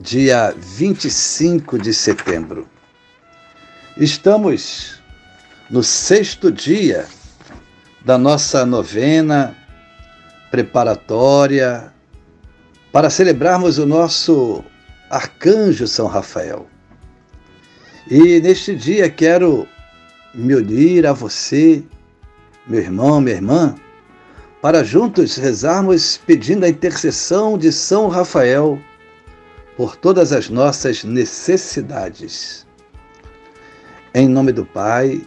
dia 0.00 0.54
25 0.56 1.78
de 1.78 1.92
setembro. 1.92 2.66
Estamos 3.98 4.98
no 5.68 5.82
sexto 5.82 6.50
dia 6.50 7.06
da 8.02 8.16
nossa 8.16 8.64
novena 8.64 9.54
preparatória 10.50 11.92
para 12.90 13.10
celebrarmos 13.10 13.76
o 13.76 13.84
nosso 13.84 14.64
arcanjo 15.10 15.86
São 15.86 16.06
Rafael. 16.06 16.66
E 18.10 18.40
neste 18.40 18.74
dia 18.74 19.10
quero 19.10 19.68
me 20.32 20.54
unir 20.54 21.06
a 21.06 21.12
você, 21.12 21.84
meu 22.66 22.80
irmão, 22.80 23.20
minha 23.20 23.36
irmã, 23.36 23.74
para 24.62 24.82
juntos 24.82 25.36
rezarmos 25.36 26.18
pedindo 26.26 26.64
a 26.64 26.70
intercessão 26.70 27.58
de 27.58 27.70
São 27.70 28.08
Rafael 28.08 28.80
por 29.80 29.96
todas 29.96 30.30
as 30.30 30.50
nossas 30.50 31.04
necessidades. 31.04 32.66
Em 34.12 34.28
nome 34.28 34.52
do 34.52 34.62
Pai, 34.62 35.22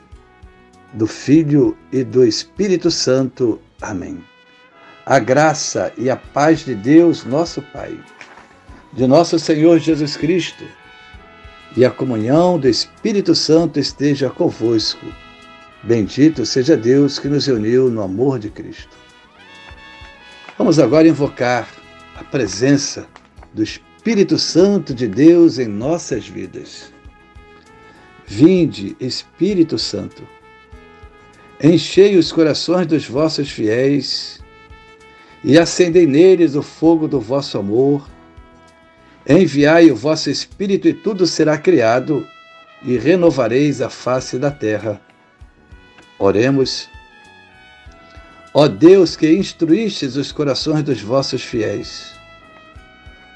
do 0.93 1.07
Filho 1.07 1.75
e 1.91 2.03
do 2.03 2.23
Espírito 2.23 2.91
Santo. 2.91 3.59
Amém. 3.81 4.23
A 5.07 5.17
graça 5.17 5.91
e 5.97 6.07
a 6.07 6.15
paz 6.15 6.59
de 6.59 6.75
Deus, 6.75 7.25
nosso 7.25 7.63
Pai, 7.73 7.99
de 8.93 9.07
nosso 9.07 9.39
Senhor 9.39 9.79
Jesus 9.79 10.15
Cristo 10.15 10.65
e 11.75 11.83
a 11.83 11.89
comunhão 11.89 12.59
do 12.59 12.69
Espírito 12.69 13.33
Santo 13.33 13.79
esteja 13.79 14.29
convosco. 14.29 15.07
Bendito 15.81 16.45
seja 16.45 16.77
Deus 16.77 17.17
que 17.17 17.27
nos 17.27 17.47
uniu 17.47 17.89
no 17.89 18.03
amor 18.03 18.37
de 18.37 18.51
Cristo. 18.51 18.95
Vamos 20.59 20.77
agora 20.77 21.07
invocar 21.07 21.67
a 22.15 22.23
presença 22.23 23.07
do 23.51 23.63
Espírito 23.63 23.92
Espírito 24.05 24.37
Santo 24.37 24.93
de 24.93 25.07
Deus 25.07 25.57
em 25.57 25.65
nossas 25.65 26.27
vidas. 26.27 26.91
Vinde, 28.27 28.97
Espírito 28.99 29.79
Santo, 29.79 30.27
enchei 31.63 32.17
os 32.17 32.29
corações 32.29 32.85
dos 32.85 33.07
vossos 33.07 33.49
fiéis 33.49 34.41
e 35.41 35.57
acendei 35.57 36.05
neles 36.05 36.53
o 36.53 36.61
fogo 36.61 37.07
do 37.07 37.17
vosso 37.21 37.57
amor. 37.57 38.05
Enviai 39.25 39.89
o 39.89 39.95
vosso 39.95 40.29
Espírito 40.29 40.85
e 40.85 40.93
tudo 40.93 41.25
será 41.25 41.57
criado 41.57 42.27
e 42.83 42.97
renovareis 42.97 43.81
a 43.81 43.89
face 43.89 44.37
da 44.37 44.51
terra. 44.51 44.99
Oremos. 46.19 46.89
Ó 48.53 48.67
Deus 48.67 49.15
que 49.15 49.31
instruístes 49.31 50.17
os 50.17 50.29
corações 50.33 50.83
dos 50.83 50.99
vossos 50.99 51.41
fiéis 51.41 52.21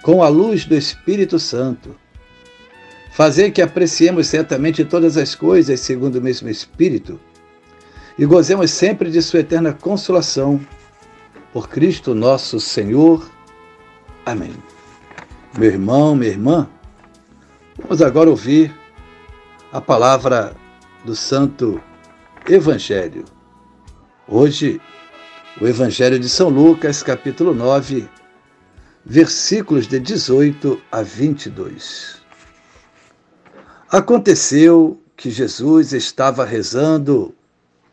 com 0.08 0.24
a 0.24 0.30
luz 0.30 0.64
do 0.64 0.74
Espírito 0.74 1.38
Santo. 1.38 1.94
Fazer 3.12 3.52
que 3.52 3.62
apreciemos 3.62 4.28
certamente 4.28 4.86
todas 4.86 5.18
as 5.18 5.36
coisas 5.36 5.82
segundo 5.82 6.16
o 6.16 6.22
mesmo 6.22 6.48
Espírito 6.48 7.20
e 8.18 8.26
gozemos 8.26 8.72
sempre 8.72 9.12
de 9.12 9.22
Sua 9.22 9.42
eterna 9.42 9.74
consolação. 9.74 10.62
Por 11.52 11.68
Cristo 11.68 12.16
nosso 12.16 12.58
Senhor. 12.58 13.30
Amém. 14.26 14.54
Meu 15.58 15.72
irmão, 15.72 16.16
minha 16.16 16.32
irmã, 16.32 16.70
vamos 17.78 18.02
agora 18.02 18.30
ouvir 18.30 18.74
a 19.74 19.82
palavra 19.82 20.56
do 21.04 21.18
Santo 21.18 21.84
Evangelho. 22.48 23.26
Hoje, 24.26 24.80
o 25.60 25.68
Evangelho 25.68 26.18
de 26.18 26.30
São 26.30 26.48
Lucas, 26.48 27.04
capítulo 27.04 27.54
9, 27.54 28.08
versículos 29.10 29.88
de 29.88 30.02
18 30.02 30.82
a 30.92 31.02
22. 31.02 32.22
Aconteceu 33.90 35.02
que 35.16 35.32
Jesus 35.32 35.94
estava 35.94 36.44
rezando 36.44 37.34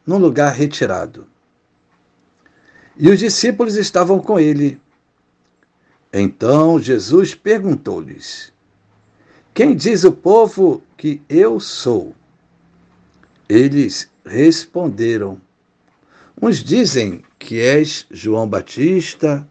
num 0.04 0.18
lugar 0.18 0.52
retirado. 0.52 1.28
E 2.96 3.08
os 3.08 3.20
discípulos 3.20 3.76
estavam 3.76 4.18
com 4.18 4.40
ele. 4.40 4.80
Então 6.12 6.80
Jesus 6.80 7.32
perguntou-lhes: 7.32 8.52
Quem 9.54 9.76
diz 9.76 10.02
o 10.02 10.10
povo 10.10 10.82
que 10.96 11.22
eu 11.28 11.60
sou? 11.60 12.12
Eles 13.48 14.10
responderam: 14.26 15.40
Uns 16.42 16.58
dizem 16.58 17.22
que 17.38 17.60
és 17.60 18.04
João 18.10 18.48
Batista, 18.48 19.48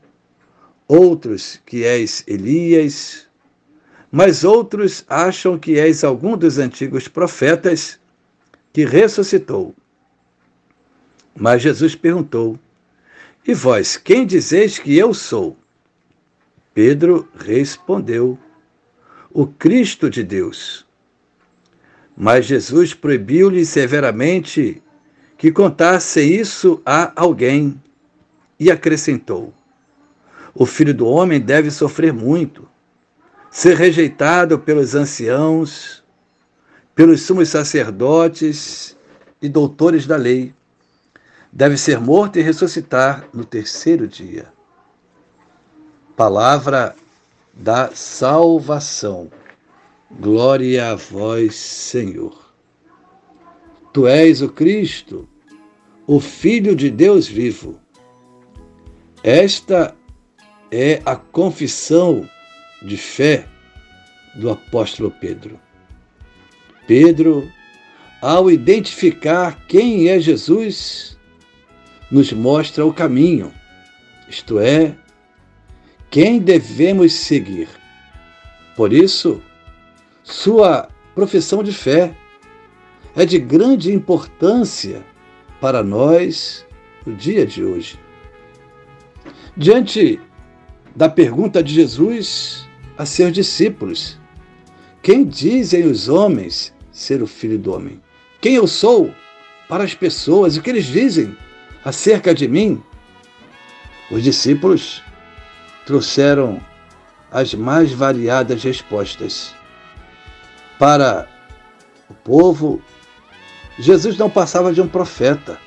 outros 0.94 1.59
que 1.66 1.84
és 1.84 2.24
Elias, 2.28 3.28
mas 4.12 4.44
outros 4.44 5.04
acham 5.09 5.58
que 5.58 5.80
és 5.80 6.04
algum 6.04 6.38
dos 6.38 6.59
antigos 6.59 7.08
profetas 7.08 8.00
que 8.72 8.86
ressuscitou. 8.86 9.74
Mas 11.36 11.64
Jesus 11.64 11.96
perguntou: 11.96 12.59
E 13.48 13.56
vós, 13.56 13.98
quem 13.98 14.24
dizeis 14.24 14.78
que 14.78 14.96
eu 14.96 15.16
sou? 15.16 15.58
Pedro 16.76 17.28
respondeu: 17.40 18.38
O 19.31 19.48
Cristo 19.48 20.12
de 20.12 20.24
Deus. 20.24 20.86
Mas 22.16 22.46
Jesus 22.46 22.94
proibiu-lhe 22.94 23.66
severamente 23.66 24.84
que 25.40 25.52
contasse 25.52 26.22
isso 26.22 26.80
a 26.86 27.12
alguém 27.20 27.81
e 28.60 28.70
acrescentou: 28.70 29.52
o 30.56 30.66
filho 30.66 30.94
do 30.94 31.08
homem 31.08 31.40
deve 31.40 31.72
sofrer 31.72 32.14
muito, 32.14 32.68
ser 33.50 33.75
rejeitado 33.75 34.59
pelos 34.59 34.94
anciãos, 34.94 36.03
pelos 36.96 37.22
sumos 37.22 37.50
sacerdotes 37.50 38.96
e 39.42 39.50
doutores 39.50 40.06
da 40.06 40.16
lei. 40.16 40.53
Deve 41.52 41.78
ser 41.78 42.00
morto 42.00 42.40
e 42.40 42.42
ressuscitar 42.42 43.28
no 43.34 43.46
terceiro 43.46 44.08
dia. 44.08 44.52
Palavra 46.16 46.96
da 47.53 47.92
salvação. 47.94 49.31
Glória 50.19 50.92
a 50.92 50.96
vós, 50.96 51.56
Senhor. 51.56 52.53
Tu 53.92 54.08
és 54.08 54.42
o 54.42 54.50
Cristo, 54.50 55.28
o 56.08 56.19
Filho 56.19 56.75
de 56.75 56.90
Deus 56.90 57.28
vivo. 57.28 57.80
Esta 59.24 59.96
é 60.76 61.00
a 61.06 61.16
confissão 61.16 62.28
de 62.82 62.98
fé 62.98 63.46
do 64.34 64.50
apóstolo 64.50 65.12
Pedro. 65.12 65.60
Pedro, 66.88 67.48
ao 68.20 68.50
identificar 68.50 69.68
quem 69.68 70.10
é 70.10 70.20
Jesus, 70.20 71.16
nos 72.10 72.34
mostra 72.34 72.84
o 72.84 72.92
caminho, 72.92 73.54
isto 74.28 74.60
é, 74.60 74.96
quem 76.10 76.40
devemos 76.40 77.14
seguir. 77.14 77.69
Por 78.76 78.92
isso, 78.92 79.44
sua 80.24 80.90
profissão 81.14 81.62
de 81.62 81.72
fé 81.72 82.16
é 83.16 83.28
de 83.28 83.38
grande 83.38 83.94
importância 83.94 85.06
para 85.62 85.84
nós 85.84 86.66
no 87.06 87.14
dia 87.14 87.46
de 87.46 87.64
hoje. 87.64 88.00
Diante 89.56 90.19
da 90.95 91.10
pergunta 91.10 91.63
de 91.63 91.74
Jesus 91.74 92.68
a 92.98 93.06
seus 93.06 93.31
discípulos: 93.34 94.18
Quem 95.01 95.25
dizem 95.25 95.86
os 95.86 96.07
homens 96.07 96.74
ser 96.92 97.22
o 97.22 97.28
filho 97.28 97.57
do 97.57 97.74
homem? 97.74 98.01
Quem 98.40 98.56
eu 98.56 98.68
sou 98.68 99.13
para 99.68 99.84
as 99.84 99.94
pessoas? 99.94 100.57
O 100.57 100.62
que 100.62 100.69
eles 100.69 100.86
dizem 100.86 101.36
acerca 101.84 102.34
de 102.34 102.48
mim? 102.48 102.81
Os 104.12 104.24
discípulos 104.24 105.01
trouxeram 105.86 106.62
as 107.31 107.54
mais 107.54 107.92
variadas 107.92 108.63
respostas. 108.63 109.56
Para 110.78 111.28
o 112.10 112.13
povo, 112.13 112.81
Jesus 113.80 114.18
não 114.18 114.30
passava 114.30 114.72
de 114.72 114.81
um 114.81 114.88
profeta. 114.88 115.57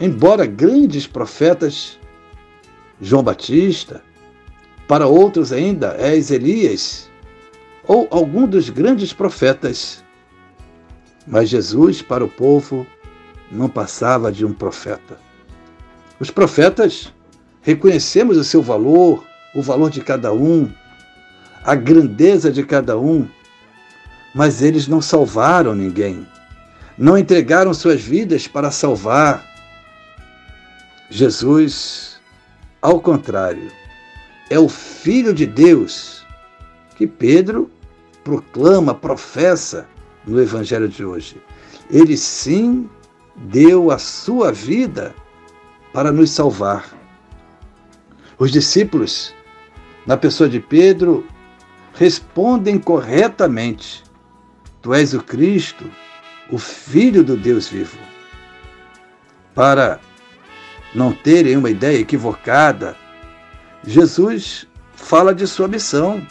Embora 0.00 0.44
grandes 0.46 1.06
profetas, 1.06 1.98
João 3.00 3.22
Batista, 3.22 4.02
para 4.92 5.06
outros 5.06 5.54
ainda 5.54 5.96
és 5.98 6.30
Elias 6.30 7.08
ou 7.88 8.06
algum 8.10 8.46
dos 8.46 8.68
grandes 8.68 9.10
profetas. 9.10 10.04
Mas 11.26 11.48
Jesus, 11.48 12.02
para 12.02 12.22
o 12.22 12.28
povo, 12.28 12.86
não 13.50 13.70
passava 13.70 14.30
de 14.30 14.44
um 14.44 14.52
profeta. 14.52 15.16
Os 16.20 16.30
profetas 16.30 17.10
reconhecemos 17.62 18.36
o 18.36 18.44
seu 18.44 18.60
valor, 18.60 19.24
o 19.54 19.62
valor 19.62 19.88
de 19.88 20.02
cada 20.02 20.30
um, 20.30 20.70
a 21.64 21.74
grandeza 21.74 22.52
de 22.52 22.62
cada 22.62 22.98
um, 22.98 23.26
mas 24.34 24.60
eles 24.60 24.86
não 24.86 25.00
salvaram 25.00 25.74
ninguém, 25.74 26.26
não 26.98 27.16
entregaram 27.16 27.72
suas 27.72 28.02
vidas 28.02 28.46
para 28.46 28.70
salvar. 28.70 29.42
Jesus, 31.08 32.20
ao 32.82 33.00
contrário, 33.00 33.80
é 34.52 34.58
o 34.58 34.68
Filho 34.68 35.32
de 35.32 35.46
Deus 35.46 36.26
que 36.94 37.06
Pedro 37.06 37.70
proclama, 38.22 38.94
professa 38.94 39.88
no 40.26 40.38
Evangelho 40.38 40.90
de 40.90 41.02
hoje. 41.02 41.40
Ele 41.90 42.18
sim 42.18 42.86
deu 43.34 43.90
a 43.90 43.96
sua 43.96 44.52
vida 44.52 45.14
para 45.90 46.12
nos 46.12 46.30
salvar. 46.32 46.92
Os 48.38 48.52
discípulos, 48.52 49.34
na 50.06 50.18
pessoa 50.18 50.50
de 50.50 50.60
Pedro, 50.60 51.26
respondem 51.94 52.78
corretamente: 52.78 54.04
Tu 54.82 54.92
és 54.92 55.14
o 55.14 55.22
Cristo, 55.22 55.90
o 56.50 56.58
Filho 56.58 57.24
do 57.24 57.38
Deus 57.38 57.68
vivo. 57.68 57.98
Para 59.54 59.98
não 60.94 61.10
terem 61.10 61.56
uma 61.56 61.70
ideia 61.70 61.98
equivocada, 61.98 62.94
Jesus 63.84 64.66
fala 64.94 65.34
de 65.34 65.46
sua 65.46 65.68
missão. 65.68 66.26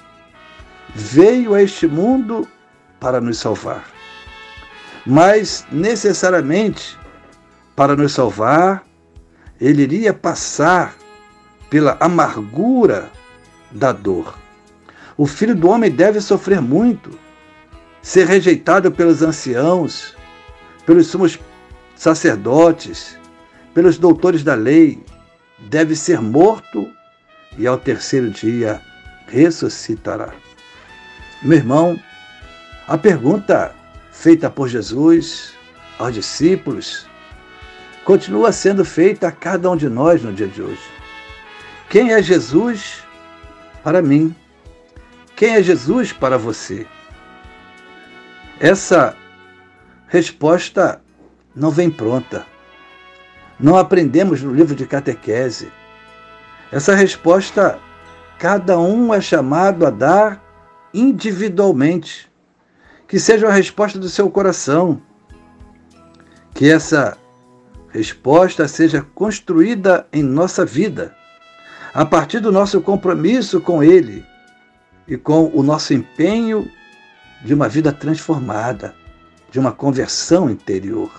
Veio 0.94 1.54
a 1.54 1.62
este 1.62 1.88
mundo 1.88 2.48
para 3.00 3.20
nos 3.20 3.38
salvar. 3.38 3.86
Mas, 5.06 5.66
necessariamente, 5.72 6.98
para 7.76 7.96
nos 7.96 8.14
salvar, 8.14 8.84
ele 9.60 9.84
iria 9.84 10.14
passar 10.14 10.96
pela 11.70 11.98
amargura 12.00 13.10
da 13.72 13.92
dor. 13.92 14.38
O 15.18 15.26
filho 15.26 15.56
do 15.56 15.70
homem 15.70 15.90
deve 15.90 16.20
sofrer 16.22 16.62
muito, 16.62 17.12
ser 18.02 18.28
rejeitado 18.28 18.92
pelos 18.92 19.22
anciãos, 19.22 20.16
pelos 20.86 21.08
sumos 21.08 21.40
sacerdotes, 21.96 23.18
pelos 23.74 23.98
doutores 23.98 24.44
da 24.44 24.56
lei, 24.56 25.04
deve 25.60 25.96
ser 25.96 26.22
morto 26.22 26.90
e 27.58 27.68
ao 27.68 27.78
terceiro 27.78 28.30
dia 28.30 28.82
ressuscitará. 29.28 30.34
Meu 31.42 31.58
irmão, 31.58 32.00
a 32.88 32.98
pergunta 32.98 33.74
feita 34.12 34.50
por 34.50 34.68
Jesus 34.68 35.54
aos 35.98 36.14
discípulos 36.14 37.08
continua 38.04 38.52
sendo 38.52 38.84
feita 38.84 39.28
a 39.28 39.32
cada 39.32 39.70
um 39.70 39.78
de 39.78 39.88
nós 39.88 40.22
no 40.22 40.34
dia 40.34 40.48
de 40.48 40.62
hoje. 40.62 40.82
Quem 41.90 42.14
é 42.14 42.22
Jesus 42.22 43.04
para 43.84 44.02
mim? 44.02 44.36
Quem 45.36 45.56
é 45.56 45.64
Jesus 45.64 46.12
para 46.12 46.38
você? 46.38 46.86
Essa 48.60 49.16
resposta 50.08 51.02
não 51.56 51.72
vem 51.72 51.90
pronta. 51.90 52.46
Não 53.60 53.78
aprendemos 53.78 54.42
no 54.42 54.54
livro 54.54 54.76
de 54.76 54.86
catequese. 54.86 55.72
Essa 56.72 56.96
resposta 56.96 57.80
cada 58.40 58.80
um 58.80 59.14
é 59.14 59.20
chamado 59.20 59.86
a 59.86 59.90
dar 59.90 60.42
individualmente. 60.94 62.32
Que 63.08 63.20
seja 63.20 63.48
a 63.48 63.52
resposta 63.52 64.00
do 64.00 64.08
seu 64.08 64.30
coração. 64.32 65.02
Que 66.54 66.70
essa 66.72 67.18
resposta 67.90 68.68
seja 68.68 69.06
construída 69.14 70.08
em 70.14 70.24
nossa 70.24 70.66
vida, 70.66 71.14
a 71.94 72.06
partir 72.06 72.40
do 72.40 72.52
nosso 72.52 72.80
compromisso 72.80 73.60
com 73.60 73.84
Ele 73.84 74.26
e 75.08 75.18
com 75.18 75.52
o 75.54 75.62
nosso 75.62 75.94
empenho 75.94 76.72
de 77.44 77.54
uma 77.54 77.68
vida 77.68 77.92
transformada, 77.92 78.96
de 79.52 79.60
uma 79.60 79.74
conversão 79.74 80.50
interior. 80.50 81.12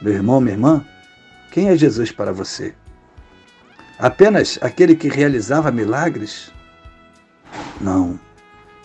Meu 0.00 0.12
irmão, 0.12 0.40
minha 0.40 0.54
irmã, 0.54 0.84
quem 1.50 1.68
é 1.68 1.76
Jesus 1.76 2.12
para 2.12 2.32
você? 2.32 2.74
Apenas 4.00 4.58
aquele 4.62 4.96
que 4.96 5.08
realizava 5.08 5.70
milagres? 5.70 6.50
Não. 7.78 8.18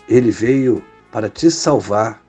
Ele 0.06 0.30
veio 0.30 0.84
para 1.10 1.30
te 1.30 1.50
salvar, 1.50 2.22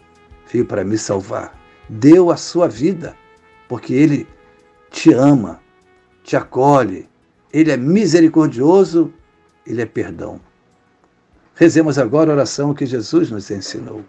veio 0.49 0.65
para 0.65 0.85
me 0.85 0.97
salvar. 0.97 1.53
Deu 1.89 2.31
a 2.31 2.37
sua 2.37 2.69
vida, 2.69 3.13
porque 3.67 3.93
ele 3.93 4.25
te 4.89 5.11
ama, 5.11 5.59
te 6.23 6.37
acolhe, 6.37 7.09
ele 7.51 7.71
é 7.71 7.77
misericordioso, 7.77 9.13
ele 9.65 9.81
é 9.81 9.85
perdão. 9.85 10.39
Rezemos 11.55 11.97
agora 11.97 12.31
a 12.31 12.35
oração 12.35 12.73
que 12.73 12.85
Jesus 12.85 13.29
nos 13.29 13.51
ensinou. 13.51 14.05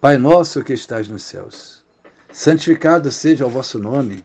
Pai 0.00 0.16
nosso 0.16 0.64
que 0.64 0.72
estás 0.72 1.08
nos 1.08 1.22
céus, 1.22 1.84
santificado 2.32 3.12
seja 3.12 3.46
o 3.46 3.50
vosso 3.50 3.78
nome. 3.78 4.24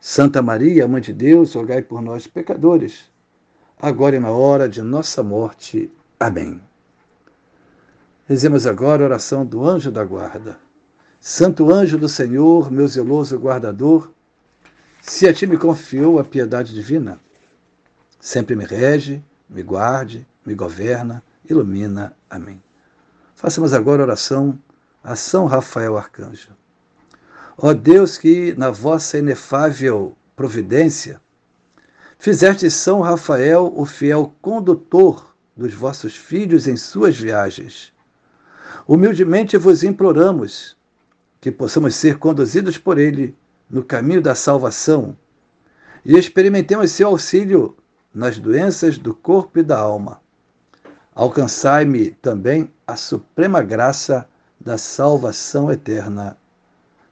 Santa 0.00 0.40
Maria, 0.40 0.88
Mãe 0.88 1.02
de 1.02 1.12
Deus, 1.12 1.54
rogai 1.54 1.82
por 1.82 2.00
nós, 2.00 2.26
pecadores, 2.26 3.10
agora 3.78 4.16
e 4.16 4.20
na 4.20 4.30
hora 4.30 4.66
de 4.66 4.80
nossa 4.80 5.22
morte. 5.22 5.92
Amém. 6.18 6.60
Rezemos 8.26 8.66
agora 8.66 9.02
a 9.02 9.06
oração 9.06 9.44
do 9.44 9.62
anjo 9.62 9.90
da 9.90 10.02
guarda. 10.02 10.58
Santo 11.20 11.70
anjo 11.70 11.98
do 11.98 12.08
Senhor, 12.08 12.70
meu 12.70 12.88
zeloso 12.88 13.38
guardador, 13.38 14.10
se 15.02 15.28
a 15.28 15.34
ti 15.34 15.46
me 15.46 15.58
confiou 15.58 16.18
a 16.18 16.24
piedade 16.24 16.72
divina, 16.72 17.20
sempre 18.18 18.56
me 18.56 18.64
rege, 18.64 19.22
me 19.48 19.62
guarde, 19.62 20.26
me 20.46 20.54
governa, 20.54 21.22
ilumina. 21.48 22.16
Amém. 22.28 22.62
Façamos 23.34 23.74
agora 23.74 24.02
a 24.02 24.06
oração 24.06 24.58
a 25.04 25.16
São 25.16 25.46
Rafael 25.46 25.96
Arcanjo. 25.96 26.59
Ó 27.62 27.74
Deus 27.74 28.16
que, 28.16 28.54
na 28.56 28.70
vossa 28.70 29.18
inefável 29.18 30.16
providência, 30.34 31.20
fizeste 32.18 32.70
São 32.70 33.02
Rafael 33.02 33.70
o 33.76 33.84
fiel 33.84 34.34
condutor 34.40 35.36
dos 35.54 35.74
vossos 35.74 36.16
filhos 36.16 36.66
em 36.66 36.74
suas 36.74 37.18
viagens. 37.18 37.92
Humildemente 38.88 39.58
vos 39.58 39.82
imploramos 39.82 40.74
que 41.38 41.52
possamos 41.52 41.94
ser 41.96 42.16
conduzidos 42.16 42.78
por 42.78 42.96
ele 42.96 43.36
no 43.68 43.84
caminho 43.84 44.22
da 44.22 44.34
salvação 44.34 45.14
e 46.02 46.16
experimentemos 46.16 46.92
seu 46.92 47.08
auxílio 47.08 47.76
nas 48.14 48.38
doenças 48.38 48.96
do 48.96 49.14
corpo 49.14 49.58
e 49.58 49.62
da 49.62 49.78
alma. 49.78 50.22
Alcançai-me 51.14 52.12
também 52.12 52.72
a 52.86 52.96
suprema 52.96 53.60
graça 53.60 54.26
da 54.58 54.78
salvação 54.78 55.70
eterna. 55.70 56.38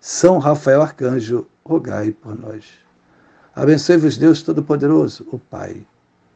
São 0.00 0.38
Rafael 0.38 0.83
Arcanjo, 0.83 1.47
rogai 1.64 2.12
por 2.12 2.38
nós. 2.38 2.64
Abençoe-vos 3.55 4.17
Deus 4.17 4.43
Todo-Poderoso, 4.43 5.26
o 5.33 5.38
Pai, 5.38 5.85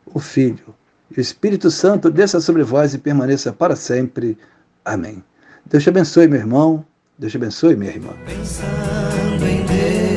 o 0.06 0.18
Filho 0.18 0.74
e 1.10 1.18
o 1.18 1.20
Espírito 1.20 1.70
Santo, 1.70 2.10
desça 2.10 2.40
sobre 2.40 2.62
vós 2.62 2.94
e 2.94 2.98
permaneça 2.98 3.52
para 3.52 3.76
sempre. 3.76 4.36
Amém. 4.84 5.22
Deus 5.66 5.82
te 5.82 5.88
abençoe, 5.90 6.26
meu 6.26 6.40
irmão. 6.40 6.84
Deus 7.18 7.32
te 7.32 7.36
abençoe, 7.36 7.76
minha 7.76 7.92
irmã. 7.92 8.12
Pensando 8.26 9.46
em 9.46 9.64
Deus. 9.64 10.11